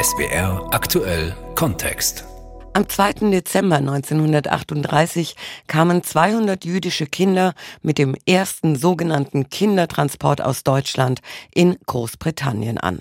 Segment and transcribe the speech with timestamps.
[0.00, 2.24] SBR aktuell Kontext.
[2.74, 3.30] Am 2.
[3.30, 5.36] Dezember 1938
[5.66, 7.52] kamen 200 jüdische Kinder
[7.82, 11.20] mit dem ersten sogenannten Kindertransport aus Deutschland
[11.52, 13.00] in Großbritannien an.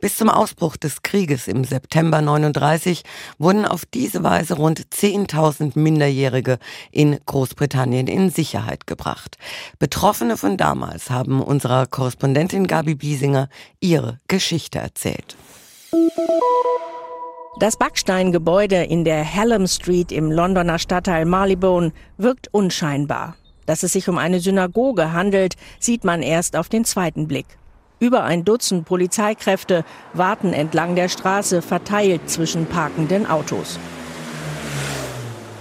[0.00, 3.04] Bis zum Ausbruch des Krieges im September 39
[3.38, 6.58] wurden auf diese Weise rund 10.000 Minderjährige
[6.90, 9.38] in Großbritannien in Sicherheit gebracht.
[9.78, 13.48] Betroffene von damals haben unserer Korrespondentin Gabi Biesinger
[13.80, 15.36] ihre Geschichte erzählt.
[17.58, 23.36] Das Backsteingebäude in der Hallam Street im Londoner Stadtteil Marylebone wirkt unscheinbar.
[23.64, 27.46] Dass es sich um eine Synagoge handelt, sieht man erst auf den zweiten Blick.
[27.98, 33.78] Über ein Dutzend Polizeikräfte warten entlang der Straße verteilt zwischen parkenden Autos.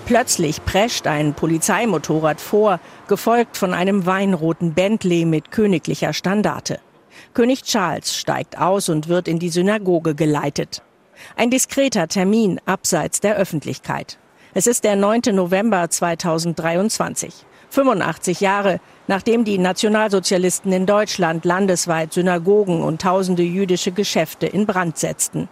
[0.06, 6.80] Plötzlich prescht ein Polizeimotorrad vor, gefolgt von einem weinroten Bentley mit königlicher Standarte.
[7.36, 10.82] König Charles steigt aus und wird in die Synagoge geleitet.
[11.36, 14.18] Ein diskreter Termin abseits der Öffentlichkeit.
[14.54, 15.22] Es ist der 9.
[15.34, 17.34] November 2023.
[17.72, 24.98] 85 Jahre, nachdem die Nationalsozialisten in Deutschland landesweit Synagogen und tausende jüdische Geschäfte in Brand
[24.98, 25.50] setzten.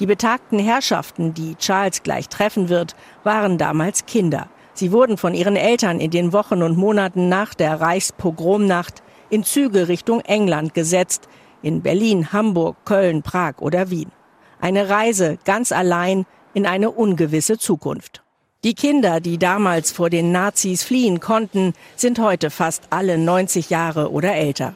[0.00, 4.48] Die betagten Herrschaften, die Charles gleich treffen wird, waren damals Kinder.
[4.72, 9.02] Sie wurden von ihren Eltern in den Wochen und Monaten nach der Reichspogromnacht
[9.32, 11.26] in Züge Richtung England gesetzt,
[11.62, 14.12] in Berlin, Hamburg, Köln, Prag oder Wien.
[14.60, 18.22] Eine Reise ganz allein in eine ungewisse Zukunft.
[18.62, 24.12] Die Kinder, die damals vor den Nazis fliehen konnten, sind heute fast alle 90 Jahre
[24.12, 24.74] oder älter.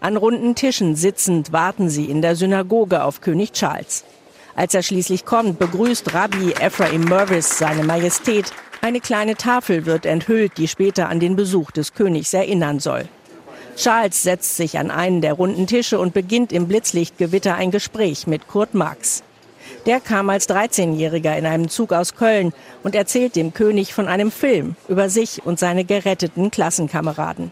[0.00, 4.04] An runden Tischen sitzend warten sie in der Synagoge auf König Charles.
[4.54, 8.52] Als er schließlich kommt, begrüßt Rabbi Ephraim Mervis seine Majestät.
[8.82, 13.08] Eine kleine Tafel wird enthüllt, die später an den Besuch des Königs erinnern soll.
[13.76, 18.46] Charles setzt sich an einen der runden Tische und beginnt im Blitzlichtgewitter ein Gespräch mit
[18.46, 19.22] Kurt Marx.
[19.86, 22.52] Der kam als 13-Jähriger in einem Zug aus Köln
[22.82, 27.50] und erzählt dem König von einem Film über sich und seine geretteten Klassenkameraden.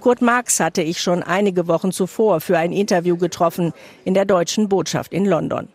[0.00, 3.72] Kurt Marx hatte ich schon einige Wochen zuvor für ein Interview getroffen
[4.04, 5.68] in der deutschen Botschaft in London.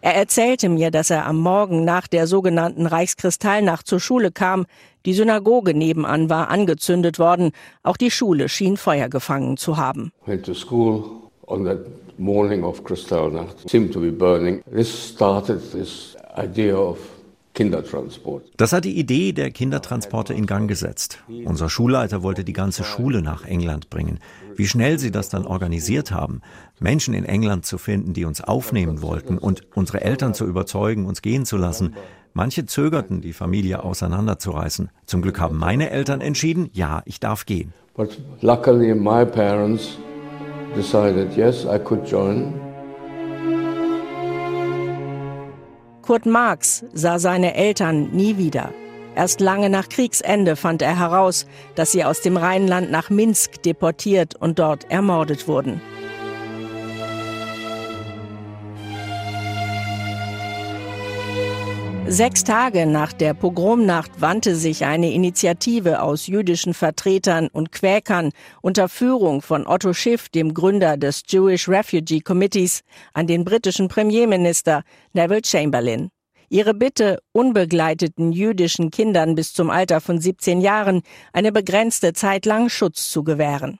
[0.00, 4.66] Er erzählte mir, dass er am Morgen nach der sogenannten Reichskristallnacht zur Schule kam.
[5.04, 7.52] Die Synagoge nebenan war angezündet worden.
[7.82, 10.12] Auch die Schule schien Feuer gefangen zu haben.
[10.26, 11.04] Went to school
[11.46, 11.78] on that
[12.18, 13.68] morning of Kristallnacht.
[13.68, 14.62] Seemed to be burning.
[14.72, 16.98] This started this idea of
[17.54, 18.44] Kindertransport.
[18.56, 21.18] Das hat die Idee der Kindertransporte in Gang gesetzt.
[21.44, 24.20] Unser Schulleiter wollte die ganze Schule nach England bringen.
[24.56, 26.40] Wie schnell sie das dann organisiert haben,
[26.80, 31.20] Menschen in England zu finden, die uns aufnehmen wollten und unsere Eltern zu überzeugen, uns
[31.20, 31.94] gehen zu lassen.
[32.32, 34.90] Manche zögerten, die Familie auseinanderzureißen.
[35.04, 37.74] Zum Glück haben meine Eltern entschieden, ja, ich darf gehen.
[37.94, 39.98] But luckily my parents
[40.74, 42.71] decided, yes, I could join.
[46.02, 48.74] Kurt Marx sah seine Eltern nie wieder.
[49.14, 54.34] Erst lange nach Kriegsende fand er heraus, dass sie aus dem Rheinland nach Minsk deportiert
[54.34, 55.80] und dort ermordet wurden.
[62.08, 68.88] Sechs Tage nach der Pogromnacht wandte sich eine Initiative aus jüdischen Vertretern und Quäkern unter
[68.88, 72.82] Führung von Otto Schiff, dem Gründer des Jewish Refugee Committees,
[73.14, 74.82] an den britischen Premierminister
[75.12, 76.10] Neville Chamberlain.
[76.48, 81.02] Ihre Bitte, unbegleiteten jüdischen Kindern bis zum Alter von 17 Jahren
[81.32, 83.78] eine begrenzte Zeit lang Schutz zu gewähren.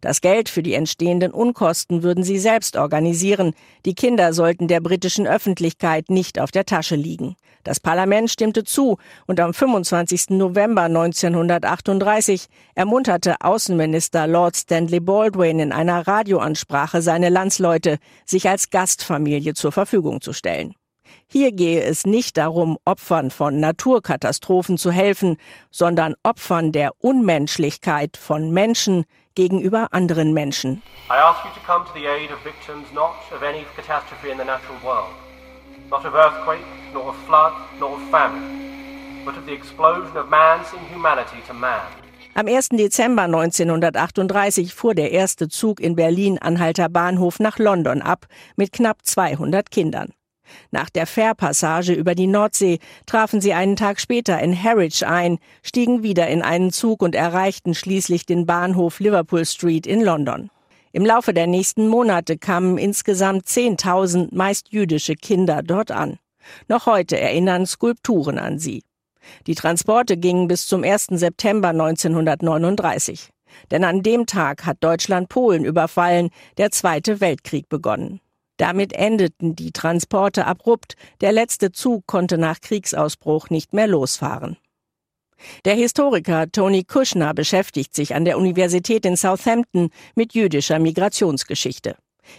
[0.00, 3.54] Das Geld für die entstehenden Unkosten würden sie selbst organisieren.
[3.84, 7.36] Die Kinder sollten der britischen Öffentlichkeit nicht auf der Tasche liegen.
[7.64, 10.30] Das Parlament stimmte zu und am 25.
[10.30, 17.96] November 1938 ermunterte Außenminister Lord Stanley Baldwin in einer Radioansprache seine Landsleute,
[18.26, 20.74] sich als Gastfamilie zur Verfügung zu stellen.
[21.26, 25.36] Hier gehe es nicht darum, Opfern von Naturkatastrophen zu helfen,
[25.70, 29.04] sondern Opfern der Unmenschlichkeit von Menschen,
[29.34, 30.82] gegenüber anderen Menschen.
[31.08, 34.38] I ask you to come to the aid of victims not of any catastrophe in
[34.38, 35.14] the natural world,
[35.90, 40.72] not of earthquake, nor of flood, nor of famine, but of the explosion of man's
[40.72, 41.86] inhumanity to man.
[42.36, 42.76] Am 1.
[42.76, 48.26] Dezember 1938 fuhr der erste Zug in Berlin-Anhalter Bahnhof nach London ab
[48.56, 50.12] mit knapp 200 Kindern.
[50.70, 56.02] Nach der Fährpassage über die Nordsee trafen sie einen Tag später in Harwich ein, stiegen
[56.02, 60.50] wieder in einen Zug und erreichten schließlich den Bahnhof Liverpool Street in London.
[60.92, 66.18] Im Laufe der nächsten Monate kamen insgesamt 10.000 meist jüdische Kinder dort an.
[66.68, 68.82] Noch heute erinnern Skulpturen an sie.
[69.46, 71.06] Die Transporte gingen bis zum 1.
[71.12, 73.30] September 1939.
[73.70, 78.20] Denn an dem Tag hat Deutschland Polen überfallen, der Zweite Weltkrieg begonnen.
[78.56, 84.56] Damit endeten die Transporte abrupt, der letzte Zug konnte nach Kriegsausbruch nicht mehr losfahren.
[85.64, 91.96] Der Historiker Tony Kushner beschäftigt sich an der Universität in Southampton mit jüdischer Migrationsgeschichte.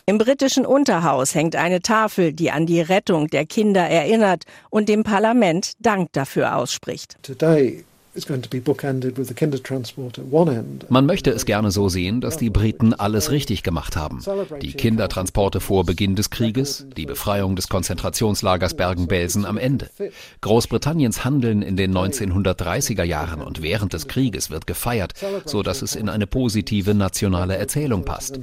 [0.06, 5.04] Im britischen Unterhaus hängt eine Tafel, die an die Rettung der Kinder erinnert und dem
[5.04, 7.18] Parlament Dank dafür ausspricht.
[10.88, 14.22] Man möchte es gerne so sehen, dass die Briten alles richtig gemacht haben.
[14.62, 19.88] Die Kindertransporte vor Beginn des Krieges, die Befreiung des Konzentrationslagers Bergen-Belsen am Ende.
[20.40, 25.94] Großbritanniens Handeln in den 1930er Jahren und während des Krieges wird gefeiert, so dass es
[25.94, 28.40] in eine positive nationale Erzählung passt.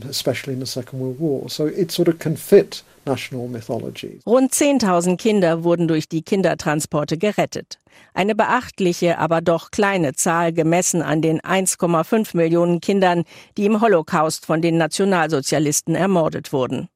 [4.26, 7.80] Rund 10.000 Kinder wurden durch die Kindertransporte gerettet.
[8.14, 13.24] Eine beachtliche, aber doch kleine Zahl gemessen an den 1,5 Millionen Kindern,
[13.58, 16.90] die im Holocaust von den Nationalsozialisten ermordet wurden.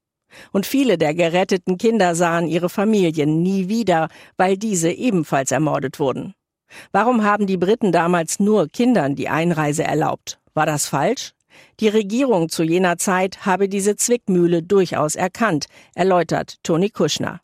[0.52, 6.34] Und viele der geretteten Kinder sahen ihre Familien nie wieder, weil diese ebenfalls ermordet wurden.
[6.92, 10.40] Warum haben die Briten damals nur Kindern die Einreise erlaubt?
[10.54, 11.34] War das falsch?
[11.80, 17.40] Die Regierung zu jener Zeit habe diese Zwickmühle durchaus erkannt, erläutert Tony Kushner.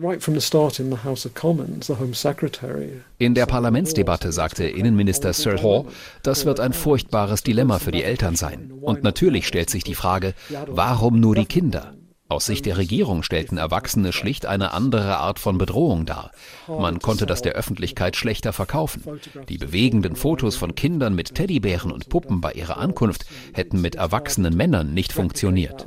[3.17, 5.85] In der Parlamentsdebatte sagte Innenminister Sir Hall,
[6.23, 8.73] das wird ein furchtbares Dilemma für die Eltern sein.
[8.81, 10.33] Und natürlich stellt sich die Frage,
[10.67, 11.93] warum nur die Kinder?
[12.27, 16.31] Aus Sicht der Regierung stellten Erwachsene schlicht eine andere Art von Bedrohung dar.
[16.67, 19.03] Man konnte das der Öffentlichkeit schlechter verkaufen.
[19.47, 24.57] Die bewegenden Fotos von Kindern mit Teddybären und Puppen bei ihrer Ankunft hätten mit erwachsenen
[24.57, 25.85] Männern nicht funktioniert.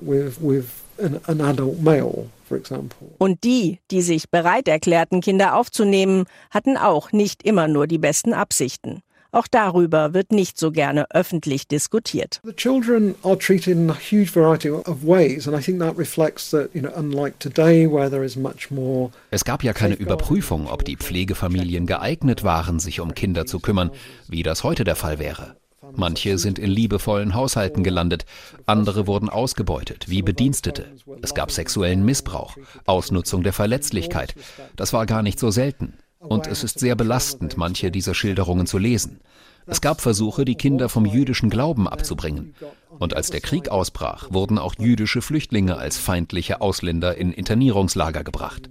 [3.18, 8.32] Und die, die sich bereit erklärten, Kinder aufzunehmen, hatten auch nicht immer nur die besten
[8.32, 9.02] Absichten.
[9.30, 12.40] Auch darüber wird nicht so gerne öffentlich diskutiert.
[12.44, 16.50] The children are treated in a huge variety of ways and I think that reflects
[16.50, 20.66] that, you know, unlike today where there is much more Es gab ja keine Überprüfung,
[20.66, 23.90] ob die Pflegefamilien geeignet waren, sich um Kinder zu kümmern,
[24.28, 25.56] wie das heute der Fall wäre.
[25.94, 28.24] Manche sind in liebevollen Haushalten gelandet,
[28.66, 30.86] andere wurden ausgebeutet, wie Bedienstete.
[31.22, 34.34] Es gab sexuellen Missbrauch, Ausnutzung der Verletzlichkeit.
[34.76, 35.94] Das war gar nicht so selten.
[36.20, 39.20] Und es ist sehr belastend, manche dieser Schilderungen zu lesen.
[39.66, 42.54] Es gab Versuche, die Kinder vom jüdischen Glauben abzubringen.
[42.98, 48.70] Und als der Krieg ausbrach, wurden auch jüdische Flüchtlinge als feindliche Ausländer in Internierungslager gebracht.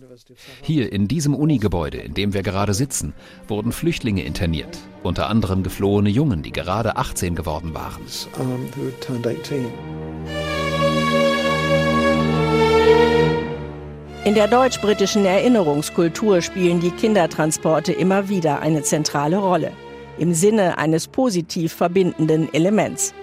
[0.63, 3.13] Hier in diesem Unigebäude, in dem wir gerade sitzen,
[3.47, 8.01] wurden Flüchtlinge interniert, unter anderem geflohene Jungen, die gerade 18 geworden waren.
[14.27, 19.71] In der deutsch-britischen Erinnerungskultur spielen die Kindertransporte immer wieder eine zentrale Rolle,
[20.17, 23.13] im Sinne eines positiv verbindenden Elements.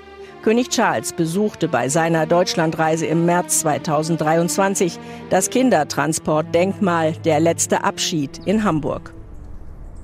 [0.43, 8.65] König Charles besuchte bei seiner Deutschlandreise im März 2023 das Kindertransportdenkmal Der letzte Abschied in
[8.65, 9.14] Hamburg.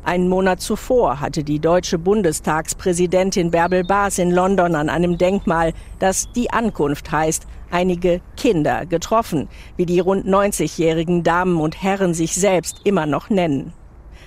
[0.02, 6.32] Einen Monat zuvor hatte die deutsche Bundestagspräsidentin Bärbel Baas in London an einem Denkmal, das
[6.32, 12.80] die Ankunft heißt, einige Kinder getroffen, wie die rund 90-jährigen Damen und Herren sich selbst
[12.84, 13.74] immer noch nennen.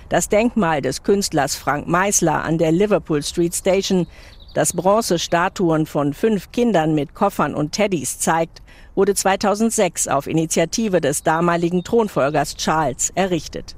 [0.08, 4.06] Das Denkmal des Künstlers Frank Meisler an der Liverpool Street Station,
[4.54, 8.62] das Bronzestatuen von fünf Kindern mit Koffern und Teddys zeigt,
[8.94, 13.74] wurde 2006 auf Initiative des damaligen Thronfolgers Charles errichtet.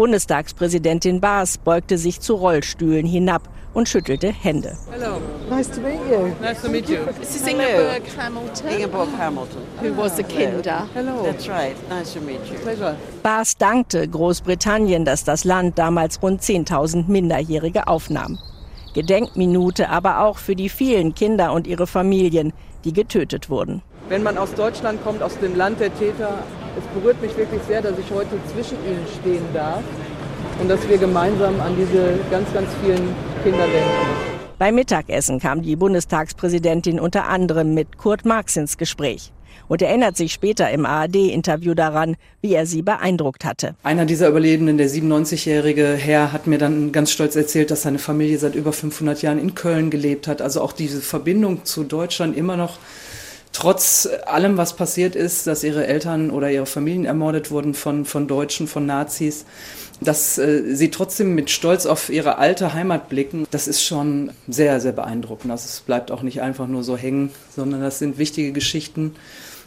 [0.00, 3.42] Bundestagspräsidentin Baas beugte sich zu Rollstühlen hinab
[3.74, 4.78] und schüttelte Hände.
[4.90, 5.20] Hello.
[5.50, 6.28] Nice to meet you.
[6.40, 7.00] Nice to meet you.
[7.20, 8.68] This is Ingeborg Hamilton.
[8.70, 9.60] Ingeborg Hamilton.
[9.82, 10.88] Who was a Kinder.
[10.94, 11.22] Hello.
[11.22, 11.76] That's right.
[11.90, 12.58] Nice to meet you.
[12.62, 12.96] Pleasure.
[13.22, 18.38] Baas dankte Großbritannien, dass das Land damals rund 10.000 Minderjährige aufnahm.
[18.94, 22.54] Gedenkminute aber auch für die vielen Kinder und ihre Familien,
[22.84, 23.82] die getötet wurden.
[24.10, 26.42] wenn man aus Deutschland kommt, aus dem Land der Täter.
[26.78, 29.82] Es berührt mich wirklich sehr, dass ich heute zwischen ihnen stehen darf
[30.60, 33.08] und dass wir gemeinsam an diese ganz, ganz vielen
[33.42, 34.30] Kinder denken.
[34.58, 39.32] Beim Mittagessen kam die Bundestagspräsidentin unter anderem mit Kurt Marx ins Gespräch
[39.66, 43.74] und erinnert sich später im ARD-Interview daran, wie er sie beeindruckt hatte.
[43.82, 48.38] Einer dieser Überlebenden, der 97-jährige Herr, hat mir dann ganz stolz erzählt, dass seine Familie
[48.38, 50.42] seit über 500 Jahren in Köln gelebt hat.
[50.42, 52.78] Also auch diese Verbindung zu Deutschland immer noch
[53.52, 58.28] trotz allem, was passiert ist, dass ihre Eltern oder ihre Familien ermordet wurden von, von
[58.28, 59.44] Deutschen, von Nazis,
[60.00, 64.80] dass äh, sie trotzdem mit Stolz auf ihre alte Heimat blicken, das ist schon sehr,
[64.80, 65.50] sehr beeindruckend.
[65.50, 69.14] Also es bleibt auch nicht einfach nur so hängen, sondern das sind wichtige Geschichten.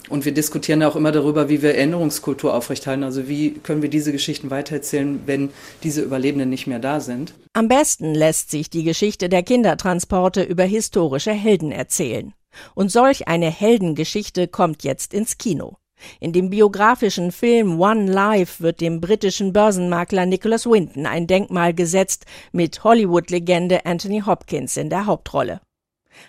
[0.10, 3.04] Und wir diskutieren ja auch immer darüber, wie wir Erinnerungskultur aufrechthalten.
[3.04, 5.50] Also wie können wir diese Geschichten weitererzählen, wenn
[5.84, 7.34] diese Überlebenden nicht mehr da sind.
[7.54, 12.34] Am besten lässt sich die Geschichte der Kindertransporte über historische Helden erzählen.
[12.75, 15.77] Und solch eine Heldengeschichte kommt jetzt ins Kino.
[16.19, 22.25] In dem biografischen Film One Life wird dem britischen Börsenmakler Nicholas Winton ein Denkmal gesetzt
[22.51, 25.62] mit Hollywood-Legende Anthony Hopkins in der Hauptrolle.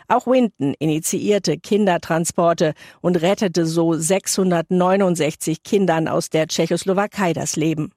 [0.09, 7.93] Auch Winton initiierte Kindertransporte und rettete so 669 Kindern aus der Tschechoslowakei das Leben.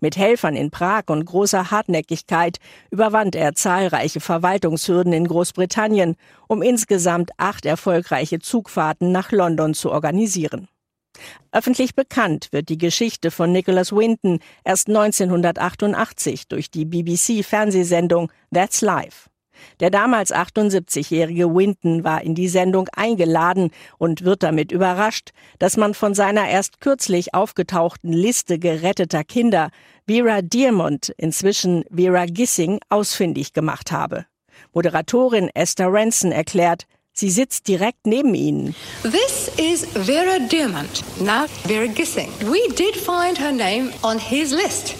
[0.00, 2.58] Mit Helfern in Prag und großer Hartnäckigkeit
[2.90, 6.16] überwand er zahlreiche Verwaltungshürden in Großbritannien,
[6.48, 10.68] um insgesamt acht erfolgreiche Zugfahrten nach London zu organisieren.
[11.52, 19.29] Öffentlich bekannt wird die Geschichte von Nicholas Winton erst 1988 durch die BBC-Fernsehsendung That's Life.
[19.80, 25.94] Der damals 78-jährige Winton war in die Sendung eingeladen und wird damit überrascht, dass man
[25.94, 29.70] von seiner erst kürzlich aufgetauchten Liste geretteter Kinder
[30.06, 34.26] Vera Diamond, inzwischen Vera Gissing, ausfindig gemacht habe.
[34.72, 38.74] Moderatorin Esther Ranson erklärt, sie sitzt direkt neben ihnen.
[39.02, 42.30] This is Vera Diamond, now Vera Gissing.
[42.40, 44.94] We did find her name on his list.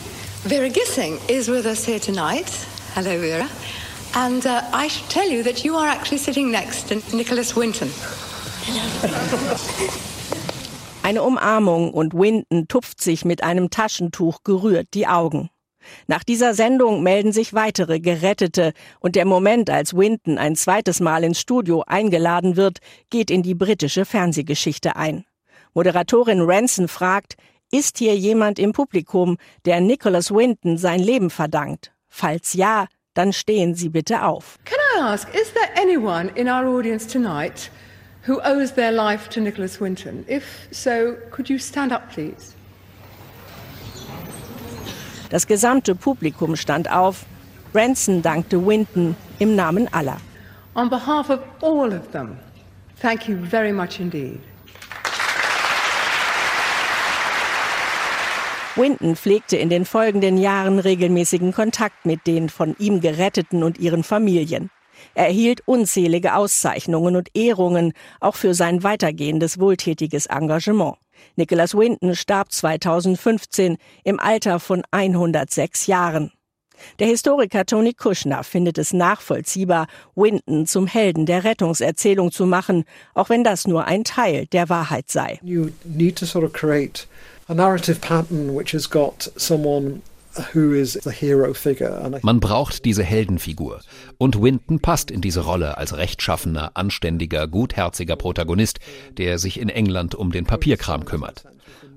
[0.44, 2.50] Vera Gissing is with us here tonight.
[2.94, 3.46] Hello, Vera.
[4.14, 7.90] And uh, I should tell you that you are actually sitting next to Nicholas Winton.
[11.02, 15.50] Eine Umarmung und Winton tupft sich mit einem Taschentuch gerührt die Augen.
[16.06, 21.24] Nach dieser Sendung melden sich weitere Gerettete und der Moment, als Winton ein zweites Mal
[21.24, 25.24] ins Studio eingeladen wird, geht in die britische Fernsehgeschichte ein.
[25.72, 27.36] Moderatorin Ranson fragt,
[27.70, 31.92] ist hier jemand im Publikum, der Nicholas Winton sein Leben verdankt?
[32.08, 34.58] Falls ja, dann stehen Sie bitte auf.
[34.64, 37.70] Can I ask, is there anyone in our audience tonight
[38.26, 40.24] who owes their life to Nicholas Winton?
[40.28, 42.54] If so, could you stand up, please?
[45.30, 47.24] Das gesamte Publikum stand auf.
[47.72, 50.16] Branson dankte Winton im Namen aller.
[50.74, 52.36] On behalf of all of them,
[53.00, 54.40] thank you very much indeed.
[58.76, 64.04] Winton pflegte in den folgenden Jahren regelmäßigen Kontakt mit den von ihm Geretteten und ihren
[64.04, 64.70] Familien.
[65.14, 70.96] Er erhielt unzählige Auszeichnungen und Ehrungen, auch für sein weitergehendes wohltätiges Engagement.
[71.36, 76.32] Nicholas Winton starb 2015 im Alter von 106 Jahren.
[76.98, 82.84] Der Historiker Tony Kushner findet es nachvollziehbar, Winton zum Helden der Rettungserzählung zu machen,
[83.14, 85.40] auch wenn das nur ein Teil der Wahrheit sei.
[85.42, 87.06] You need to sort of create
[92.22, 93.80] man braucht diese Heldenfigur.
[94.18, 98.78] Und Winton passt in diese Rolle als rechtschaffener, anständiger, gutherziger Protagonist,
[99.18, 101.44] der sich in England um den Papierkram kümmert.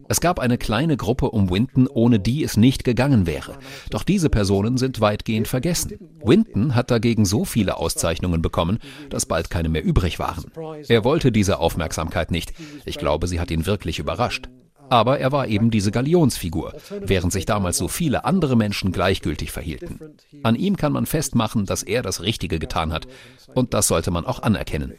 [0.09, 3.57] Es gab eine kleine Gruppe um Winton, ohne die es nicht gegangen wäre.
[3.91, 5.99] Doch diese Personen sind weitgehend vergessen.
[6.23, 8.79] Winton hat dagegen so viele Auszeichnungen bekommen,
[9.11, 10.45] dass bald keine mehr übrig waren.
[10.87, 12.53] Er wollte diese Aufmerksamkeit nicht.
[12.85, 14.49] Ich glaube, sie hat ihn wirklich überrascht.
[14.93, 19.99] Aber er war eben diese Galionsfigur, während sich damals so viele andere Menschen gleichgültig verhielten.
[20.43, 23.07] An ihm kann man festmachen, dass er das Richtige getan hat.
[23.55, 24.93] Und das sollte man auch anerkennen.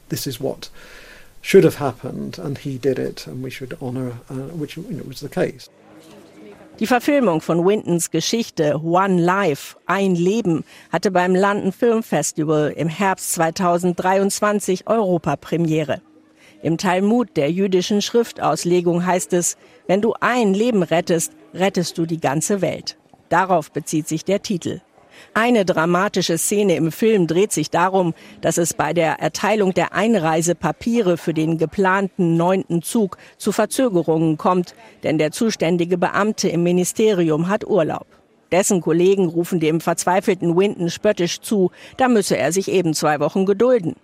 [1.46, 5.04] should have happened and he did it and we should honor uh, which you know,
[5.06, 5.68] was the case.
[6.80, 12.88] Die Verfilmung von Wintons Geschichte One Life, ein Leben, hatte beim London Film Festival im
[12.88, 16.00] Herbst 2023 Europapremiere.
[16.64, 22.18] Im Talmud der jüdischen Schriftauslegung heißt es, wenn du ein Leben rettest, rettest du die
[22.18, 22.96] ganze Welt.
[23.28, 24.80] Darauf bezieht sich der Titel.
[25.34, 31.18] Eine dramatische Szene im Film dreht sich darum, dass es bei der Erteilung der Einreisepapiere
[31.18, 37.66] für den geplanten neunten Zug zu Verzögerungen kommt, denn der zuständige Beamte im Ministerium hat
[37.66, 38.06] Urlaub.
[38.52, 43.44] Dessen Kollegen rufen dem verzweifelten Winton spöttisch zu, da müsse er sich eben zwei Wochen
[43.44, 43.96] gedulden.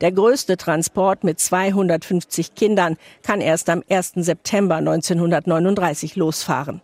[0.00, 4.12] Der größte Transport mit 250 Kindern kann erst am 1.
[4.16, 6.82] September 1939 losfahren.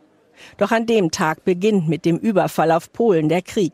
[0.57, 3.73] Doch an dem Tag beginnt mit dem Überfall auf Polen der Krieg.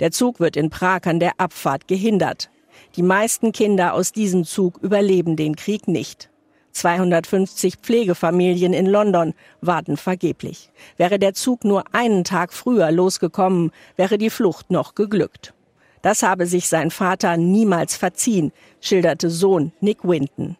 [0.00, 2.50] Der Zug wird in Prag an der Abfahrt gehindert.
[2.96, 6.30] Die meisten Kinder aus diesem Zug überleben den Krieg nicht.
[6.72, 10.70] 250 Pflegefamilien in London warten vergeblich.
[10.96, 15.54] Wäre der Zug nur einen Tag früher losgekommen, wäre die Flucht noch geglückt.
[16.02, 20.56] Das habe sich sein Vater niemals verziehen, schilderte Sohn Nick Winton.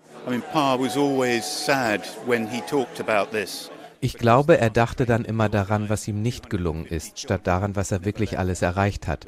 [4.01, 7.91] Ich glaube, er dachte dann immer daran, was ihm nicht gelungen ist, statt daran, was
[7.91, 9.27] er wirklich alles erreicht hat.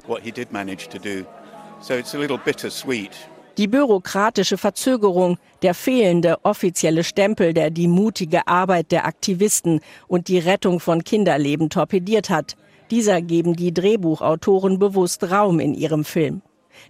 [3.56, 10.38] Die bürokratische Verzögerung, der fehlende offizielle Stempel, der die mutige Arbeit der Aktivisten und die
[10.38, 12.56] Rettung von Kinderleben torpediert hat,
[12.94, 16.42] dieser geben die Drehbuchautoren bewusst Raum in ihrem Film.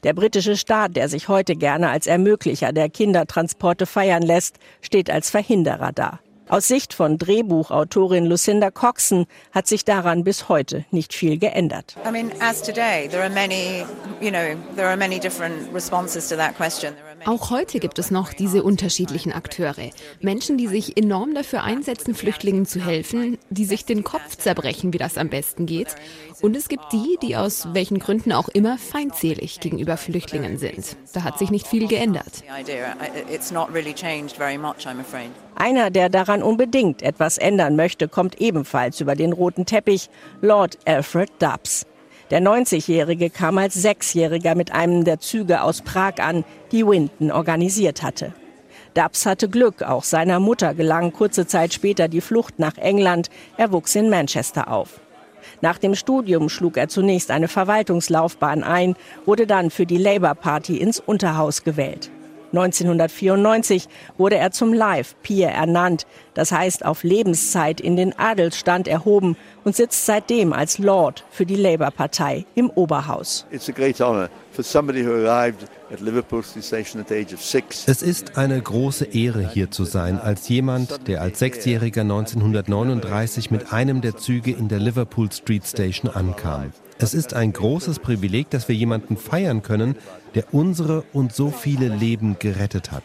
[0.03, 5.31] Der britische Staat, der sich heute gerne als Ermöglicher der Kindertransporte feiern lässt, steht als
[5.31, 6.21] Verhinderer da.
[6.47, 11.97] Aus Sicht von Drehbuchautorin Lucinda Coxon hat sich daran bis heute nicht viel geändert.
[12.07, 12.31] I mean,
[12.63, 13.87] today, many,
[14.21, 14.55] you know,
[17.27, 19.91] Auch heute gibt es noch diese unterschiedlichen Akteure.
[20.21, 24.99] Menschen, die sich enorm dafür einsetzen, Flüchtlingen zu helfen, die sich den Kopf zerbrechen, wie
[24.99, 25.95] das am besten geht.
[26.43, 30.97] Und es gibt die, die aus welchen Gründen auch immer feindselig gegenüber Flüchtlingen sind.
[31.15, 32.43] Da hat sich nicht viel geändert.
[35.55, 40.11] Einer, der daran unbedingt etwas ändern möchte, kommt ebenfalls über den roten Teppich,
[40.43, 41.87] Lord Alfred Dubs.
[42.31, 48.03] Der 90-Jährige kam als Sechsjähriger mit einem der Züge aus Prag an, die Winton organisiert
[48.03, 48.33] hatte.
[48.95, 53.29] Dubs hatte Glück, auch seiner Mutter gelang kurze Zeit später die Flucht nach England.
[53.57, 55.01] Er wuchs in Manchester auf.
[55.61, 58.95] Nach dem Studium schlug er zunächst eine Verwaltungslaufbahn ein,
[59.27, 62.11] wurde dann für die Labour Party ins Unterhaus gewählt.
[62.57, 69.37] 1994 wurde er zum Life Peer ernannt, das heißt auf Lebenszeit in den Adelsstand erhoben
[69.65, 73.47] und sitzt seitdem als Lord für die Labour-Partei im Oberhaus.
[73.51, 73.69] Es
[78.03, 84.01] ist eine große Ehre, hier zu sein, als jemand, der als Sechsjähriger 1939 mit einem
[84.01, 86.73] der Züge in der Liverpool Street Station ankam.
[86.99, 89.97] Es ist ein großes Privileg, dass wir jemanden feiern können,
[90.35, 93.03] der unsere und so viele Leben gerettet hat.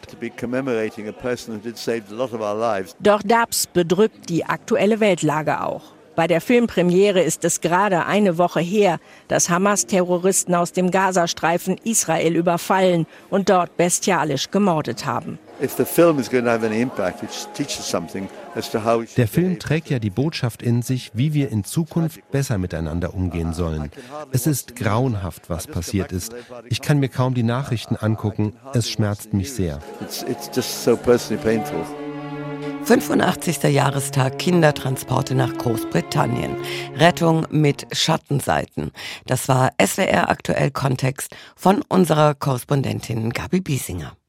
[2.99, 5.93] Doch Dubs bedrückt die aktuelle Weltlage auch.
[6.15, 8.99] Bei der Filmpremiere ist es gerade eine Woche her,
[9.29, 15.39] dass Hamas-Terroristen aus dem Gazastreifen Israel überfallen und dort bestialisch gemordet haben.
[19.17, 23.53] Der Film trägt ja die Botschaft in sich, wie wir in Zukunft besser miteinander umgehen
[23.53, 23.91] sollen.
[24.31, 26.33] Es ist grauenhaft, was passiert ist.
[26.69, 28.53] Ich kann mir kaum die Nachrichten angucken.
[28.73, 29.79] Es schmerzt mich sehr.
[32.85, 33.63] 85.
[33.63, 36.55] Jahrestag Kindertransporte nach Großbritannien.
[36.95, 38.91] Rettung mit Schattenseiten.
[39.25, 44.19] Das war SWR aktuell Kontext von unserer Korrespondentin Gabi Biesinger.